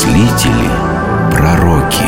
мыслители, 0.00 0.70
пророки. 1.30 2.04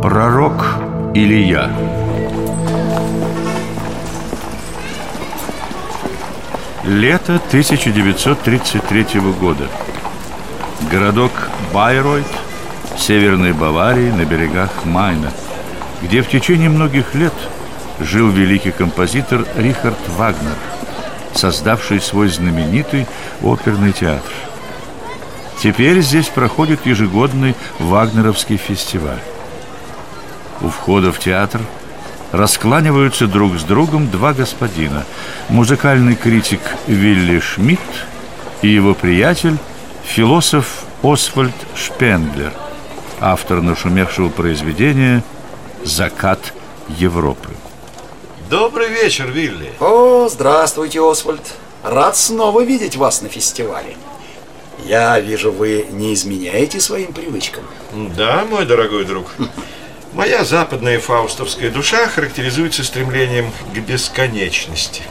Пророк 0.00 0.76
Илья 1.14 1.70
Лето 6.84 7.34
1933 7.48 9.20
года. 9.40 9.66
Городок 10.90 11.32
Байройт, 11.74 12.26
Северной 12.96 13.52
Баварии 13.52 14.10
на 14.10 14.24
берегах 14.24 14.84
Майна 14.84 15.32
Где 16.00 16.22
в 16.22 16.28
течение 16.28 16.68
многих 16.68 17.16
лет 17.16 17.34
жил 17.98 18.30
великий 18.30 18.70
композитор 18.70 19.44
Рихард 19.56 19.98
Вагнер 20.16 20.54
Создавший 21.38 22.00
свой 22.00 22.28
знаменитый 22.28 23.06
оперный 23.42 23.92
театр. 23.92 24.32
Теперь 25.62 26.00
здесь 26.00 26.28
проходит 26.28 26.84
ежегодный 26.84 27.54
Вагнеровский 27.78 28.56
фестиваль. 28.56 29.22
У 30.60 30.68
входа 30.68 31.12
в 31.12 31.18
театр– 31.18 31.60
раскланиваются 32.32 33.26
друг 33.26 33.58
с 33.58 33.62
другом 33.62 34.10
два 34.10 34.32
господина 34.32 35.04
Музыкальный 35.48 36.14
критик 36.14 36.60
Вилли 36.86 37.40
Шмидт 37.40 37.80
и 38.60 38.68
его 38.68 38.94
приятель, 38.94 39.56
философ 40.04 40.84
Освальд 41.02 41.54
Шпенглер 41.74 42.52
Автор 43.20 43.62
нашумевшего 43.62 44.28
произведения 44.28 45.22
«Закат 45.84 46.52
Европы» 46.88 47.50
Добрый 48.50 48.88
вечер, 48.88 49.30
Вилли. 49.30 49.74
О, 49.78 50.26
здравствуйте, 50.30 51.06
Освальд. 51.06 51.42
Рад 51.82 52.16
снова 52.16 52.62
видеть 52.62 52.96
вас 52.96 53.20
на 53.20 53.28
фестивале. 53.28 53.94
Я 54.86 55.20
вижу, 55.20 55.52
вы 55.52 55.86
не 55.90 56.14
изменяете 56.14 56.80
своим 56.80 57.12
привычкам. 57.12 57.64
Да, 57.92 58.46
мой 58.48 58.64
дорогой 58.64 59.04
друг. 59.04 59.26
Моя 60.14 60.44
западная 60.44 60.98
фаустовская 60.98 61.70
душа 61.70 62.06
характеризуется 62.06 62.84
стремлением 62.84 63.52
к 63.74 63.78
бесконечности, 63.80 65.02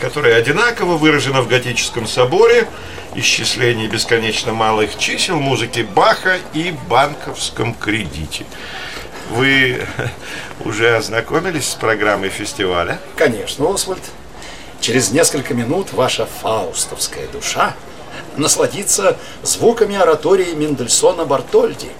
которая 0.00 0.36
одинаково 0.36 0.96
выражена 0.96 1.42
в 1.42 1.48
готическом 1.48 2.06
соборе, 2.06 2.68
исчислении 3.16 3.88
бесконечно 3.88 4.52
малых 4.52 4.96
чисел, 4.98 5.40
музыки 5.40 5.80
Баха 5.80 6.38
и 6.54 6.72
банковском 6.88 7.74
кредите. 7.74 8.46
Вы 9.30 9.82
уже 10.64 10.96
ознакомились 10.96 11.68
с 11.68 11.74
программой 11.74 12.30
фестиваля? 12.30 12.98
Конечно, 13.16 13.72
Освальд. 13.72 14.02
Через 14.80 15.10
несколько 15.10 15.54
минут 15.54 15.92
ваша 15.92 16.26
фаустовская 16.26 17.26
душа 17.28 17.74
насладится 18.36 19.16
звуками 19.42 19.96
оратории 19.96 20.52
Мендельсона 20.54 21.24
Бартольди– 21.24 21.88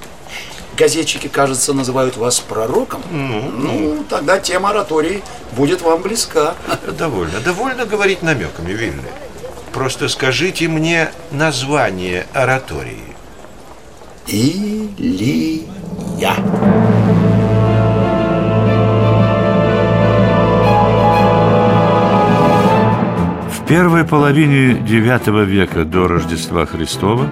газетчики, 0.79 1.27
кажется, 1.29 1.75
называют 1.75 2.17
вас 2.17 2.41
пророком, 2.41 3.03
ну, 3.11 3.51
ну 3.51 4.05
тогда 4.09 4.39
тема 4.39 4.71
оратории 4.71 5.23
будет 5.53 5.83
вам 5.83 6.01
близка. 6.01 6.55
Довольно, 6.99 7.41
довольно 7.41 7.85
говорить 7.85 8.23
намеками, 8.23 8.73
Вилли. 8.73 9.03
Просто 9.73 10.09
скажите 10.09 10.69
мне 10.69 11.11
название 11.31 12.27
оратории. 12.33 13.03
Илия. 14.27 15.67
Первой 23.69 24.05
половине 24.05 24.73
IX 24.73 25.45
века 25.45 25.85
до 25.85 26.09
Рождества 26.09 26.67
Христова 26.67 27.29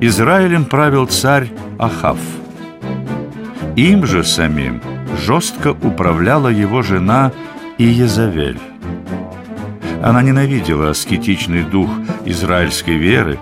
Израилем 0.00 0.64
правил 0.64 1.06
царь 1.06 1.48
Ахав– 1.78 2.18
им 3.78 4.06
же 4.06 4.24
самим 4.24 4.82
жестко 5.24 5.68
управляла 5.68 6.48
его 6.48 6.82
жена 6.82 7.30
Иезавель. 7.78 8.58
Она 10.02 10.20
ненавидела 10.20 10.90
аскетичный 10.90 11.62
дух 11.62 11.88
израильской 12.24 12.96
веры 12.96 13.38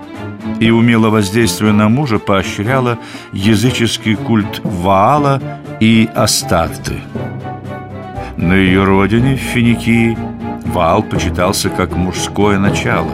и, 0.61 0.71
умело 0.71 1.09
воздействуя 1.09 1.73
на 1.73 1.89
мужа, 1.89 2.19
поощряла 2.19 2.99
языческий 3.33 4.15
культ 4.15 4.61
Ваала 4.63 5.41
и 5.81 6.07
Астарты. 6.15 7.01
На 8.37 8.53
ее 8.53 8.85
родине, 8.85 9.37
в 9.37 9.41
Финикии, 9.41 10.19
Ваал 10.77 11.03
почитался 11.03 11.71
как 11.71 11.97
мужское 11.97 12.59
начало, 12.59 13.11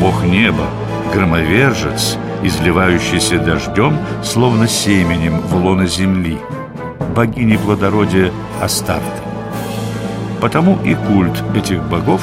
бог 0.00 0.24
неба, 0.24 0.64
громовержец, 1.12 2.16
изливающийся 2.42 3.38
дождем, 3.38 3.98
словно 4.24 4.66
семенем 4.66 5.38
в 5.40 5.54
лоно 5.56 5.86
земли– 5.86 6.38
богини 7.14 7.58
плодородия 7.58 8.32
Астарты. 8.62 9.22
Потому 10.40 10.78
и 10.86 10.94
культ 10.94 11.44
этих 11.54 11.82
богов 11.82 12.22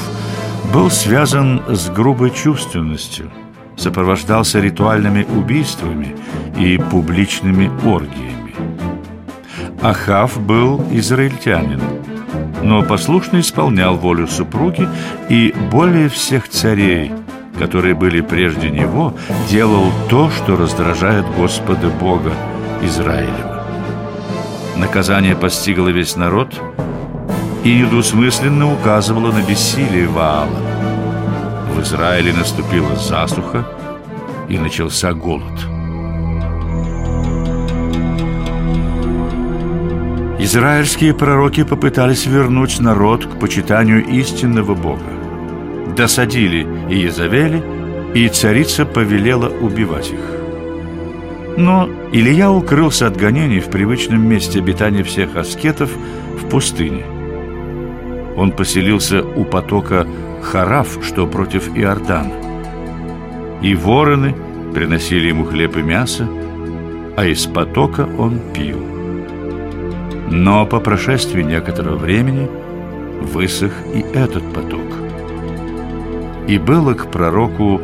был 0.74 0.90
связан 0.90 1.62
с 1.68 1.88
грубой 1.88 2.32
чувственностью, 2.32 3.30
сопровождался 3.76 4.58
ритуальными 4.58 5.22
убийствами 5.22 6.16
и 6.58 6.78
публичными 6.78 7.70
оргиями. 7.86 8.56
Ахав 9.82 10.40
был 10.40 10.84
израильтянин, 10.90 11.80
но 12.62 12.82
послушно 12.82 13.40
исполнял 13.40 13.96
волю 13.96 14.26
супруги 14.26 14.88
и 15.28 15.54
более 15.70 16.08
всех 16.08 16.48
царей, 16.48 17.12
которые 17.58 17.94
были 17.94 18.20
прежде 18.20 18.70
него, 18.70 19.14
делал 19.48 19.92
то, 20.08 20.30
что 20.30 20.56
раздражает 20.56 21.24
Господа 21.36 21.88
Бога 21.88 22.32
Израилева. 22.82 23.64
Наказание 24.76 25.36
постигло 25.36 25.88
весь 25.88 26.16
народ 26.16 26.60
и 27.64 27.74
недвусмысленно 27.74 28.72
указывало 28.72 29.32
на 29.32 29.42
бессилие 29.42 30.08
Ваала. 30.08 30.60
В 31.74 31.82
Израиле 31.82 32.32
наступила 32.32 32.96
засуха 32.96 33.66
и 34.48 34.58
начался 34.58 35.12
голод. 35.12 35.79
Израильские 40.42 41.12
пророки 41.12 41.64
попытались 41.64 42.24
вернуть 42.24 42.80
народ 42.80 43.26
к 43.26 43.38
почитанию 43.38 44.02
истинного 44.06 44.74
Бога. 44.74 45.04
Досадили 45.94 46.66
Иезавели, 46.88 47.62
и 48.14 48.26
царица 48.28 48.86
повелела 48.86 49.50
убивать 49.50 50.10
их. 50.12 51.58
Но 51.58 51.90
Илья 52.10 52.50
укрылся 52.50 53.06
от 53.08 53.18
гонений 53.18 53.60
в 53.60 53.68
привычном 53.68 54.26
месте 54.26 54.60
обитания 54.60 55.02
всех 55.02 55.36
аскетов 55.36 55.90
в 56.40 56.48
пустыне. 56.48 57.04
Он 58.34 58.50
поселился 58.52 59.22
у 59.22 59.44
потока 59.44 60.06
Хараф, 60.42 61.00
что 61.06 61.26
против 61.26 61.68
Иордана. 61.76 62.32
И 63.60 63.74
вороны 63.74 64.34
приносили 64.72 65.28
ему 65.28 65.44
хлеб 65.44 65.76
и 65.76 65.82
мясо, 65.82 66.26
а 67.14 67.26
из 67.26 67.44
потока 67.44 68.08
он 68.16 68.40
пил. 68.54 68.99
Но 70.30 70.64
по 70.64 70.78
прошествии 70.78 71.42
некоторого 71.42 71.96
времени 71.96 72.48
высох 73.20 73.72
и 73.92 74.00
этот 74.14 74.44
поток. 74.54 74.86
И 76.46 76.56
было 76.56 76.94
к 76.94 77.10
пророку 77.10 77.80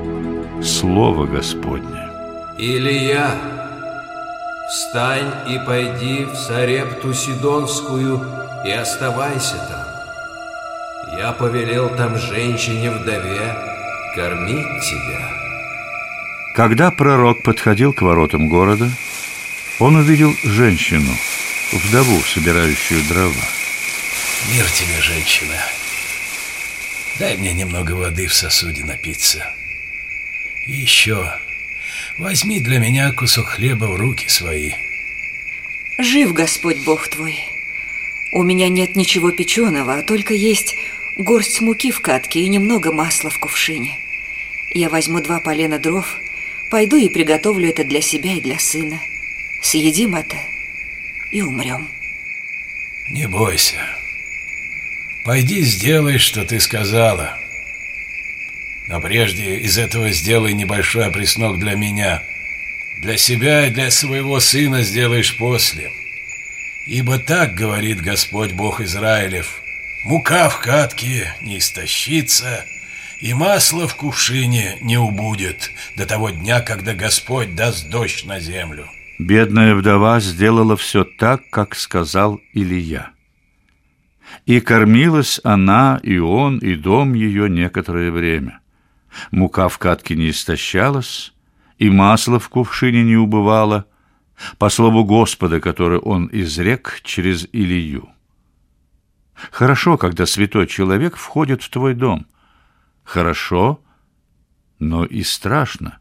Слово 0.62 1.27
Господне. 1.27 2.09
Илья, 2.56 3.31
Встань 4.71 5.33
и 5.49 5.59
пойди 5.67 6.25
в 6.25 6.35
Сарепту 6.35 7.12
Сидонскую 7.12 8.20
и 8.65 8.70
оставайся 8.70 9.56
там. 9.69 11.19
Я 11.19 11.32
повелел 11.32 11.88
там 11.91 12.17
женщине-вдове 12.17 13.55
кормить 14.15 14.82
тебя. 14.82 15.20
Когда 16.55 16.91
пророк 16.91 17.43
подходил 17.43 17.93
к 17.93 18.03
воротам 18.03 18.49
города, 18.49 18.88
он 19.79 19.97
увидел 19.97 20.32
женщину, 20.43 21.12
вдову, 21.73 22.21
собирающую 22.23 23.03
дрова. 23.05 23.45
Мир 24.51 24.71
тебе, 24.71 25.01
женщина. 25.01 25.61
Дай 27.19 27.37
мне 27.37 27.53
немного 27.53 27.93
воды 27.93 28.27
в 28.27 28.35
сосуде 28.35 28.85
напиться. 28.85 29.55
И 30.67 30.73
еще 30.73 31.33
Возьми 32.19 32.61
для 32.61 32.79
меня 32.79 33.13
кусок 33.13 33.47
хлеба 33.49 33.85
в 33.85 33.97
руки 33.97 34.29
свои. 34.29 34.73
Жив 35.99 36.33
Господь 36.33 36.79
Бог 36.79 37.09
твой. 37.09 37.39
У 38.33 38.43
меня 38.43 38.71
нет 38.71 38.97
ничего 38.97 39.31
печеного, 39.33 39.97
а 39.97 40.03
только 40.03 40.33
есть 40.33 40.77
горсть 41.19 41.61
муки 41.61 41.91
в 41.91 42.01
катке 42.01 42.41
и 42.41 42.49
немного 42.49 42.91
масла 42.91 43.29
в 43.29 43.39
кувшине. 43.39 43.99
Я 44.71 44.89
возьму 44.89 45.21
два 45.21 45.41
полена 45.41 45.79
дров, 45.79 46.17
пойду 46.71 46.97
и 46.97 47.11
приготовлю 47.11 47.69
это 47.69 47.85
для 47.85 48.01
себя 48.01 48.33
и 48.33 48.41
для 48.41 48.59
сына. 48.59 48.99
Съедим 49.61 50.17
это 50.17 50.37
и 51.31 51.43
умрем. 51.43 51.88
Не 53.11 53.26
бойся. 53.26 53.81
Пойди 55.25 55.62
сделай, 55.62 56.19
что 56.19 56.44
ты 56.44 56.61
сказала. 56.61 57.38
Но 58.88 59.00
прежде 59.00 59.56
из 59.56 59.78
этого 59.78 60.11
сделай 60.11 60.55
небольшой 60.55 61.06
опреснок 61.06 61.58
для 61.58 61.75
меня. 61.75 62.23
Для 62.99 63.17
себя 63.17 63.67
и 63.67 63.70
для 63.70 63.90
своего 63.90 64.40
сына 64.40 64.82
сделаешь 64.82 65.37
после. 65.37 65.90
Ибо 66.87 67.19
так 67.19 67.55
говорит 67.55 68.00
Господь 68.00 68.52
Бог 68.52 68.81
Израилев. 68.81 69.61
Мука 70.05 70.49
в 70.49 70.61
катке 70.61 71.34
не 71.40 71.58
истощится, 71.58 72.64
и 73.19 73.34
масло 73.34 73.88
в 73.88 73.96
кувшине 73.96 74.79
не 74.81 74.96
убудет 74.96 75.72
до 75.96 76.06
того 76.06 76.31
дня, 76.31 76.61
когда 76.61 76.94
Господь 76.94 77.56
даст 77.56 77.88
дождь 77.88 78.25
на 78.25 78.38
землю. 78.38 78.88
Бедная 79.19 79.75
вдова 79.75 80.21
сделала 80.21 80.77
все 80.77 81.05
так, 81.05 81.49
как 81.51 81.75
сказал 81.75 82.39
Илья. 82.53 83.13
И 84.45 84.61
кормилась 84.61 85.41
она, 85.43 85.99
и 86.03 86.19
он, 86.19 86.59
и 86.59 86.75
дом 86.75 87.15
ее 87.15 87.49
некоторое 87.49 88.11
время. 88.11 88.61
Мука 89.31 89.69
в 89.69 89.79
катке 89.79 90.17
не 90.17 90.31
истощалась, 90.31 91.33
и 91.79 91.89
масло 91.89 92.39
в 92.39 92.49
кувшине 92.49 93.05
не 93.05 93.17
убывало, 93.17 93.87
по 94.59 94.69
слову 94.69 95.05
Господа, 95.05 95.61
который 95.61 95.99
он 95.99 96.29
изрек 96.31 97.01
через 97.03 97.49
Илью. 97.53 98.11
Хорошо, 99.51 99.97
когда 99.97 100.27
святой 100.27 100.67
человек 100.67 101.17
входит 101.17 101.63
в 101.63 101.71
твой 101.71 101.95
дом. 101.95 102.27
Хорошо, 103.03 103.81
но 104.79 105.05
и 105.07 105.23
страшно. 105.23 105.99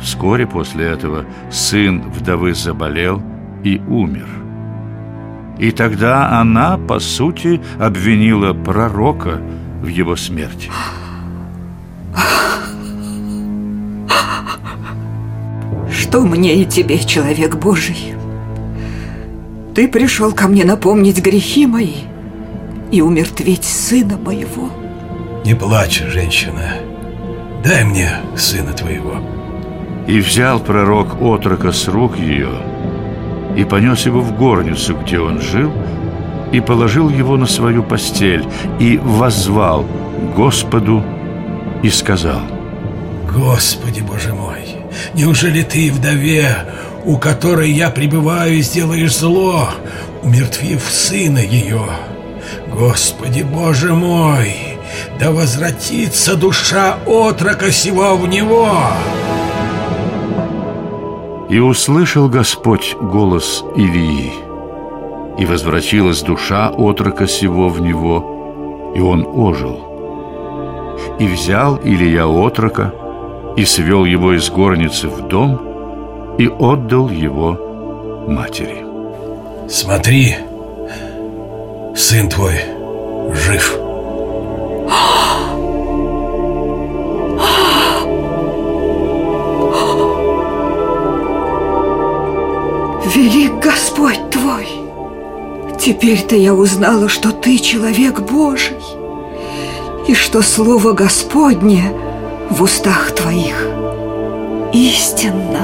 Вскоре 0.00 0.46
после 0.46 0.86
этого 0.86 1.24
сын 1.50 2.02
вдовы 2.02 2.54
заболел 2.54 3.22
и 3.62 3.80
умер. 3.88 4.28
И 5.58 5.70
тогда 5.70 6.40
она, 6.40 6.76
по 6.76 6.98
сути, 6.98 7.60
обвинила 7.78 8.52
пророка 8.52 9.40
в 9.80 9.86
его 9.86 10.16
смерти. 10.16 10.70
Что 15.90 16.20
мне 16.20 16.62
и 16.62 16.64
тебе, 16.64 16.98
человек 16.98 17.56
Божий? 17.56 18.14
Ты 19.74 19.88
пришел 19.88 20.32
ко 20.32 20.46
мне 20.48 20.64
напомнить 20.64 21.20
грехи 21.20 21.66
мои 21.66 22.02
и 22.92 23.00
умертвить 23.00 23.64
сына 23.64 24.16
моего. 24.16 24.70
Не 25.44 25.54
плачь, 25.54 26.02
женщина. 26.06 26.74
Дай 27.64 27.84
мне 27.84 28.10
сына 28.36 28.72
твоего. 28.72 29.33
И 30.06 30.20
взял 30.20 30.60
пророк 30.60 31.20
отрока 31.20 31.72
с 31.72 31.88
рук 31.88 32.18
ее 32.18 32.50
и 33.56 33.64
понес 33.64 34.06
его 34.06 34.20
в 34.20 34.36
горницу, 34.36 34.96
где 34.96 35.18
он 35.18 35.40
жил, 35.40 35.72
и 36.52 36.60
положил 36.60 37.08
его 37.08 37.36
на 37.36 37.46
свою 37.46 37.82
постель, 37.82 38.44
и 38.78 38.98
воззвал 39.02 39.86
Господу 40.36 41.02
и 41.82 41.90
сказал, 41.90 42.40
Господи, 43.32 44.00
Боже 44.00 44.32
мой, 44.34 44.76
неужели 45.14 45.62
ты, 45.62 45.90
вдове, 45.90 46.56
у 47.04 47.16
которой 47.18 47.70
я 47.70 47.90
пребываю, 47.90 48.60
сделаешь 48.62 49.16
зло, 49.16 49.68
умертвив 50.22 50.82
сына 50.82 51.38
ее? 51.38 51.82
Господи, 52.72 53.42
Боже 53.42 53.94
мой, 53.94 54.54
да 55.18 55.32
возвратится 55.32 56.36
душа 56.36 56.98
отрока 57.06 57.70
сего 57.72 58.16
в 58.16 58.28
него!» 58.28 58.78
И 61.48 61.58
услышал 61.58 62.28
Господь 62.28 62.96
голос 63.00 63.64
Илии, 63.76 64.32
и 65.38 65.46
возвратилась 65.46 66.22
душа 66.22 66.70
отрока 66.70 67.26
сего 67.26 67.68
в 67.68 67.80
него, 67.80 68.92
и 68.94 69.00
он 69.00 69.26
ожил. 69.26 69.78
И 71.18 71.26
взял 71.26 71.76
Илия 71.76 72.26
отрока, 72.26 72.94
и 73.56 73.64
свел 73.64 74.04
его 74.04 74.32
из 74.32 74.50
горницы 74.50 75.08
в 75.08 75.28
дом, 75.28 75.60
и 76.38 76.48
отдал 76.48 77.08
его 77.08 78.24
матери. 78.26 78.84
Смотри, 79.68 80.34
сын 81.94 82.28
твой 82.28 82.54
жив. 83.32 83.83
Теперь-то 95.84 96.34
я 96.34 96.54
узнала, 96.54 97.10
что 97.10 97.30
ты 97.30 97.58
человек 97.58 98.20
Божий, 98.20 98.78
и 100.08 100.14
что 100.14 100.40
Слово 100.40 100.94
Господне 100.94 101.92
в 102.48 102.62
устах 102.62 103.14
твоих 103.14 103.54
истинно. 104.72 105.60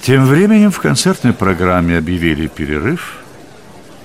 Тем 0.00 0.26
временем 0.26 0.70
в 0.70 0.78
концертной 0.78 1.32
программе 1.32 1.98
объявили 1.98 2.46
перерыв. 2.46 3.18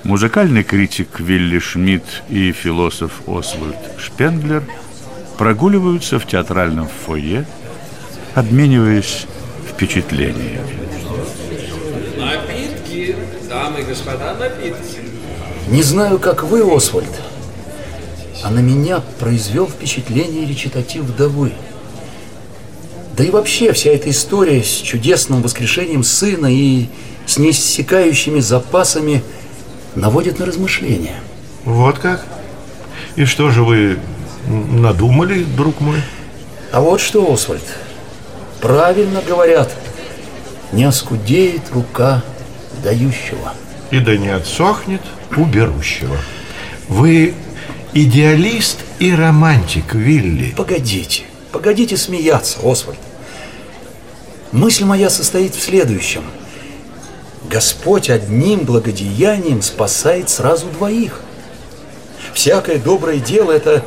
Музыкальный 0.03 0.63
критик 0.63 1.19
Вилли 1.19 1.59
Шмидт 1.59 2.23
и 2.29 2.51
философ 2.51 3.11
Освальд 3.27 3.77
Шпенглер 3.99 4.63
прогуливаются 5.37 6.17
в 6.17 6.25
театральном 6.25 6.87
фойе, 6.87 7.45
обмениваясь 8.35 9.25
впечатлениями. 9.67 10.59
Напитки, 12.17 13.15
дамы 13.49 13.79
и 13.79 13.83
господа, 13.83 14.35
напитки. 14.35 14.99
Не 15.69 15.81
знаю, 15.81 16.19
как 16.19 16.43
вы, 16.43 16.61
Освальд, 16.75 17.09
а 18.43 18.51
на 18.51 18.59
меня 18.59 19.01
произвел 19.19 19.67
впечатление 19.67 20.45
речитатив 20.45 21.03
вдовы. 21.03 21.53
Да 23.17 23.23
и 23.23 23.29
вообще 23.29 23.71
вся 23.71 23.91
эта 23.91 24.09
история 24.09 24.61
с 24.61 24.67
чудесным 24.67 25.41
воскрешением 25.41 26.03
сына 26.03 26.47
и 26.47 26.87
с 27.25 27.37
неиссякающими 27.37 28.41
запасами 28.41 29.23
наводит 29.95 30.39
на 30.39 30.45
размышления. 30.45 31.15
Вот 31.63 31.97
как? 31.99 32.25
И 33.15 33.23
что 33.23 33.49
же 33.49 33.63
вы 33.63 33.97
надумали, 34.45 35.43
друг 35.43 35.79
мой? 35.79 36.01
А 36.73 36.81
вот 36.81 36.99
что, 36.99 37.31
Освальд, 37.31 37.63
правильно 38.61 39.21
говорят, 39.21 39.73
не 40.71 40.83
оскудеет 40.83 41.61
рука 41.71 42.23
дающего. 42.83 43.53
И 43.91 43.99
да 43.99 44.17
не 44.17 44.29
отсохнет 44.29 45.01
у 45.37 45.45
берущего. 45.45 46.17
Вы 46.87 47.33
идеалист 47.93 48.79
и 48.99 49.13
романтик, 49.13 49.93
Вилли. 49.93 50.53
Погодите, 50.55 51.23
погодите 51.51 51.97
смеяться, 51.97 52.59
Освальд. 52.63 52.99
Мысль 54.51 54.85
моя 54.85 55.09
состоит 55.09 55.55
в 55.55 55.61
следующем. 55.61 56.23
Господь 57.49 58.09
одним 58.09 58.61
благодеянием 58.61 59.61
спасает 59.61 60.29
сразу 60.29 60.67
двоих. 60.67 61.21
Всякое 62.33 62.77
доброе 62.77 63.19
дело– 63.19 63.51
это 63.53 63.83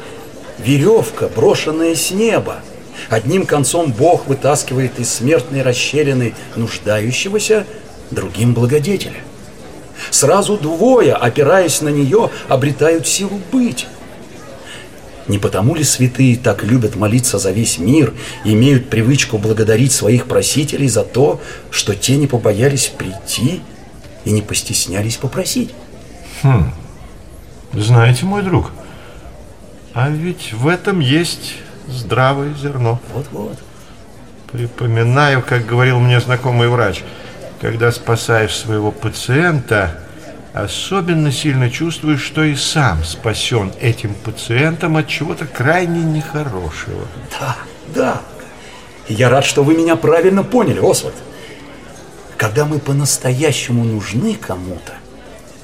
веревка, 0.58 1.28
брошенная 1.28 1.94
с 1.94 2.10
неба. 2.10 2.60
Одним 3.08 3.46
концом 3.46 3.92
Бог 3.92 4.26
вытаскивает 4.26 4.98
из 4.98 5.10
смертной 5.10 5.62
расщелины 5.62 6.34
нуждающегося, 6.56 7.66
другим 8.10 8.52
благодетеля. 8.52 9.22
Сразу 10.10 10.56
двое, 10.58 11.14
опираясь 11.14 11.80
на 11.80 11.88
нее, 11.88 12.30
обретают 12.48 13.06
силу 13.06 13.40
быть. 13.50 13.86
Не 15.26 15.38
потому 15.38 15.74
ли 15.74 15.84
святые 15.84 16.36
так 16.36 16.64
любят 16.64 16.96
молиться 16.96 17.38
за 17.38 17.50
весь 17.50 17.78
мир 17.78 18.14
имеют 18.44 18.88
привычку 18.88 19.36
благодарить 19.36 19.92
своих 19.92 20.26
просителей 20.26 20.88
за 20.88 21.04
то, 21.04 21.40
что 21.70 21.94
те 21.94 22.16
не 22.16 22.26
побоялись 22.26 22.88
прийти 22.88 23.60
и 24.24 24.30
не 24.30 24.40
постеснялись 24.40 25.16
попросить? 25.16 25.70
Хм. 26.42 26.72
Знаете, 27.74 28.24
мой 28.24 28.42
друг, 28.42 28.70
а 29.92 30.08
ведь 30.08 30.54
в 30.54 30.66
этом 30.66 31.00
есть 31.00 31.56
здравое 31.88 32.54
зерно. 32.54 33.00
Вот-вот. 33.12 33.59
Припоминаю, 34.52 35.42
как 35.42 35.66
говорил 35.66 35.99
мне 35.99 36.21
знакомый 36.21 36.68
врач, 36.68 37.02
когда 37.61 37.92
спасаешь 37.92 38.57
своего 38.57 38.92
пациента, 38.92 39.99
особенно 40.54 41.30
сильно 41.33 41.71
чувствуешь, 41.71 42.23
что 42.23 42.45
и 42.45 42.54
сам 42.54 43.04
спасен 43.04 43.73
этим 43.80 44.14
пациентом 44.14 44.97
от 44.97 45.09
чего-то 45.09 45.47
крайне 45.47 46.02
нехорошего. 46.02 47.07
Да, 47.38 47.57
да. 47.95 48.21
Я 49.09 49.28
рад, 49.30 49.45
что 49.45 49.62
вы 49.64 49.75
меня 49.75 49.97
правильно 49.97 50.42
поняли, 50.42 50.80
Освальд. 50.83 51.16
Когда 52.37 52.64
мы 52.64 52.78
по-настоящему 52.78 53.85
нужны 53.85 54.35
кому-то, 54.35 54.92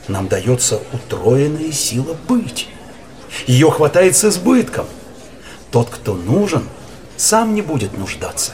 нам 0.09 0.29
дается 0.29 0.81
утроенная 0.93 1.73
сила 1.73 2.17
быть. 2.29 2.69
Ее 3.47 3.71
хватает 3.71 4.17
с 4.17 4.25
избытком. 4.25 4.87
Тот, 5.75 5.91
кто 5.91 6.15
нужен, 6.15 6.69
сам 7.17 7.53
не 7.53 7.61
будет 7.61 7.99
нуждаться. 7.99 8.53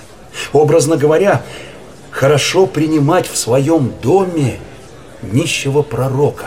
Образно 0.55 0.97
говоря, 0.97 1.43
хорошо 2.11 2.65
принимать 2.67 3.29
в 3.29 3.37
своем 3.37 3.93
доме 4.03 4.59
нищего 5.21 5.83
пророка. 5.83 6.47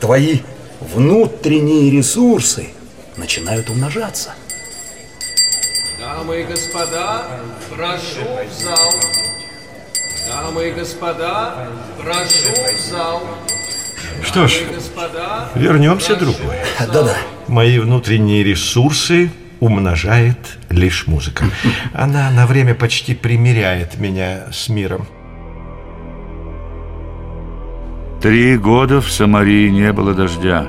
Твои 0.00 0.38
внутренние 0.80 1.90
ресурсы 1.90 2.70
начинают 3.18 3.68
умножаться. 3.68 4.32
Дамы 6.00 6.40
и 6.40 6.44
господа, 6.44 7.26
прошу 7.68 8.24
в 8.48 8.62
зал. 8.62 8.92
Дамы 10.28 10.68
и 10.68 10.70
господа, 10.70 11.68
прошу 12.02 12.74
в 12.74 12.80
зал. 12.88 13.22
Что 14.22 14.48
ж, 14.48 14.62
господа, 14.74 15.50
вернемся, 15.54 16.16
прошу 16.16 16.24
друг 16.24 16.40
мой. 16.40 16.56
в 16.56 16.78
зал. 16.78 16.90
Да-да. 16.90 17.16
Мои 17.48 17.78
внутренние 17.78 18.42
ресурсы 18.42 19.30
умножает 19.60 20.58
лишь 20.70 21.06
музыка. 21.06 21.44
Она 21.92 22.30
на 22.30 22.46
время 22.46 22.74
почти 22.74 23.14
примиряет 23.14 23.98
меня 23.98 24.52
с 24.52 24.68
миром. 24.68 25.06
Три 28.20 28.56
года 28.56 29.00
в 29.00 29.10
Самарии 29.10 29.68
не 29.68 29.92
было 29.92 30.12
дождя. 30.12 30.66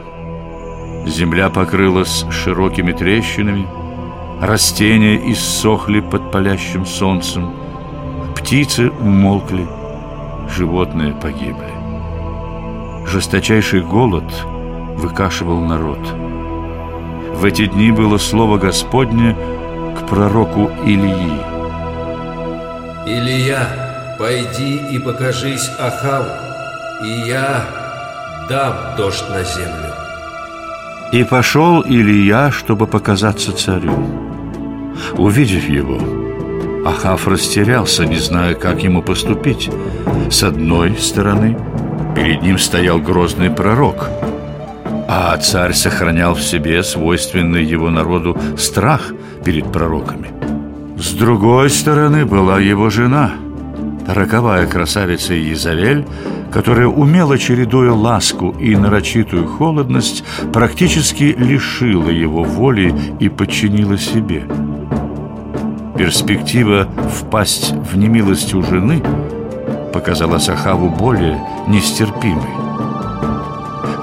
Земля 1.08 1.50
покрылась 1.50 2.26
широкими 2.30 2.92
трещинами, 2.92 3.66
растения 4.40 5.32
иссохли 5.32 6.02
под 6.02 6.32
палящим 6.32 6.86
солнцем, 6.86 7.56
птицы 8.36 8.90
умолкли, 8.90 9.68
животные 10.56 11.14
погибли. 11.14 11.74
Жесточайший 13.08 13.82
голод 13.82 14.32
выкашивал 14.98 15.60
народ. 15.62 16.00
В 17.40 17.46
эти 17.46 17.68
дни 17.68 17.90
было 17.90 18.18
слово 18.18 18.58
Господне 18.58 19.34
к 19.98 20.06
пророку 20.10 20.70
Илии. 20.86 21.40
Илья, 23.06 24.16
пойди 24.20 24.76
и 24.92 25.00
покажись 25.00 25.72
Ахаву, 25.80 26.28
и 27.02 27.30
я 27.30 27.64
дам 28.50 28.74
дождь 28.98 29.24
на 29.30 29.42
землю. 29.46 29.94
И 31.14 31.24
пошел 31.24 31.82
Илья, 31.82 32.52
чтобы 32.52 32.88
показаться 32.88 33.54
царю. 33.54 33.94
Увидев 35.14 35.70
его, 35.70 35.98
Ахав 36.86 37.26
растерялся, 37.26 38.06
не 38.06 38.18
зная, 38.18 38.54
как 38.54 38.84
ему 38.84 39.02
поступить. 39.02 39.70
С 40.30 40.44
одной 40.44 40.98
стороны, 40.98 41.58
перед 42.18 42.42
ним 42.42 42.60
стоял 42.60 43.00
грозный 43.00 43.50
пророк, 43.50 44.10
а 45.12 45.36
царь 45.38 45.74
сохранял 45.74 46.36
в 46.36 46.44
себе 46.44 46.84
свойственный 46.84 47.64
его 47.64 47.90
народу 47.90 48.38
страх 48.60 49.12
перед 49.44 49.72
пророками. 49.72 50.30
С 51.00 51.14
другой 51.14 51.72
стороны 51.72 52.28
была 52.28 52.60
его 52.60 52.92
жена, 52.92 53.32
роковая 54.08 54.68
красавица 54.68 55.34
Изавель, 55.52 56.06
которая 56.52 56.86
умело 56.86 57.40
чередуя 57.40 57.92
ласку 57.92 58.52
и 58.60 58.76
нарочитую 58.76 59.48
холодность, 59.48 60.24
практически 60.54 61.36
лишила 61.36 62.10
его 62.10 62.44
воли 62.44 62.94
и 63.20 63.30
подчинила 63.30 63.98
себе. 63.98 64.44
Перспектива 65.98 66.88
впасть 67.20 67.72
в 67.72 67.98
немилость 67.98 68.54
у 68.54 68.62
жены 68.62 69.02
показалась 69.92 70.50
Ахаву 70.50 70.90
более 70.90 71.42
нестерпимой. 71.68 72.69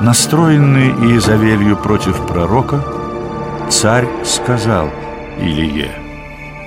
Настроенный 0.01 0.91
Иезавелью 1.09 1.77
против 1.77 2.27
пророка, 2.27 2.85
царь 3.71 4.07
сказал 4.25 4.93
Илие, 5.41 5.91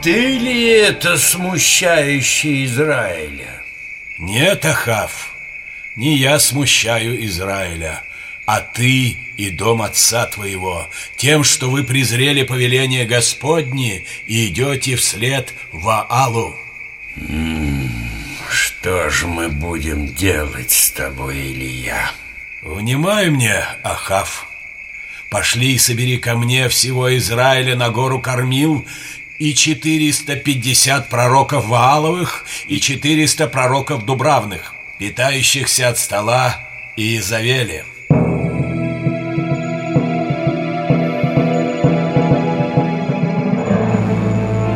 Ты 0.02 0.38
ли 0.40 0.64
это 0.70 1.18
смущающий 1.18 2.66
Израиля? 2.66 3.62
Нет, 4.18 4.66
Ахав, 4.66 5.32
не 5.96 6.18
я 6.18 6.40
смущаю 6.40 7.24
Израиля, 7.26 8.02
а 8.48 8.62
ты 8.62 9.18
и 9.38 9.50
дом 9.52 9.84
отца 9.84 10.26
твоего, 10.26 10.90
тем, 11.16 11.44
что 11.44 11.70
вы 11.70 11.84
презрели 11.84 12.42
повеление 12.42 13.06
Господне 13.06 14.06
и 14.26 14.48
идете 14.48 14.96
вслед 14.96 15.54
Ваалу. 15.72 16.56
Что 18.50 19.10
же 19.12 19.28
мы 19.28 19.50
будем 19.50 20.08
делать 20.16 20.72
с 20.72 20.90
тобой, 20.90 21.52
Илья? 21.52 22.12
Внимай 22.62 23.30
мне, 23.30 23.64
Ахав. 23.84 24.48
Пошли 25.30 25.76
и 25.76 25.78
собери 25.78 26.18
ко 26.18 26.36
мне 26.36 26.68
всего 26.68 27.16
Израиля 27.18 27.76
на 27.78 27.90
гору 27.90 28.20
Кормил 28.20 28.86
и 29.38 29.54
450 29.54 31.08
пророков 31.08 31.68
Вааловых 31.68 32.46
и 32.68 32.82
400 32.82 33.48
пророков 33.48 34.06
Дубравных, 34.06 34.74
питающихся 34.98 35.88
от 35.88 35.98
стола 35.98 36.58
Иезавели. 36.98 37.86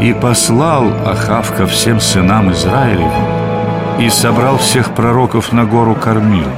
И 0.01 0.13
послал 0.13 0.87
Ахав 1.05 1.53
ко 1.55 1.67
всем 1.67 1.99
сынам 1.99 2.51
Израилевым 2.51 4.01
И 4.01 4.09
собрал 4.09 4.57
всех 4.57 4.95
пророков 4.95 5.51
на 5.51 5.65
гору 5.65 5.95
Кормил 5.95 6.49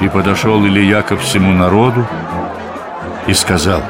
И 0.00 0.08
подошел 0.08 0.64
Илья 0.66 1.02
ко 1.02 1.16
всему 1.16 1.52
народу 1.52 2.06
И 3.26 3.32
сказал 3.32 3.80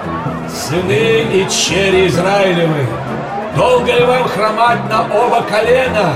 Сыны 0.48 1.22
и 1.32 1.46
чери 1.50 2.06
Израилевы, 2.06 2.86
долго 3.56 3.92
ли 3.92 4.04
вам 4.04 4.24
хромать 4.28 4.88
на 4.88 5.02
оба 5.02 5.42
колена? 5.42 6.14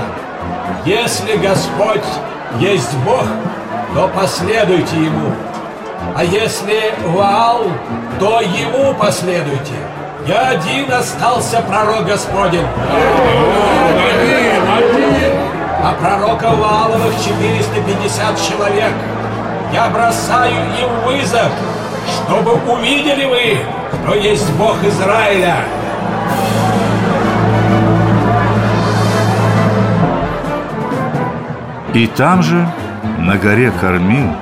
Если 0.85 1.35
Господь 1.37 2.05
есть 2.59 2.93
Бог, 3.05 3.25
то 3.93 4.09
последуйте 4.15 4.95
Ему. 4.95 5.33
А 6.15 6.23
если 6.23 6.93
Ваал, 7.05 7.67
то 8.19 8.41
Ему 8.41 8.93
последуйте. 8.95 9.75
Я 10.25 10.49
один 10.49 10.91
остался 10.91 11.61
пророк 11.61 12.05
Господень. 12.05 12.65
А 15.83 15.93
пророков 15.99 16.57
Вааловых 16.57 17.13
450 17.23 18.41
человек. 18.49 18.93
Я 19.73 19.89
бросаю 19.89 20.65
им 20.79 20.89
вызов, 21.05 21.51
чтобы 22.05 22.53
увидели 22.71 23.25
вы, 23.25 23.57
кто 23.93 24.15
есть 24.15 24.51
Бог 24.55 24.75
Израиля. 24.83 25.63
И 31.93 32.07
там 32.07 32.43
же, 32.43 32.67
на 33.19 33.37
горе 33.37 33.71
Кормил, 33.71 34.35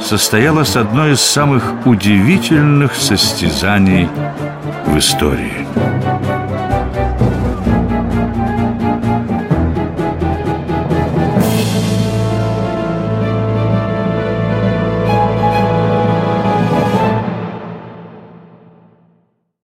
состоялось 0.00 0.76
одно 0.76 1.08
из 1.08 1.20
самых 1.20 1.86
удивительных 1.86 2.94
состязаний 2.94 4.08
в 4.86 4.98
истории. 4.98 5.61